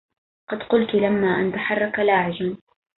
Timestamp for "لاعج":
1.99-2.53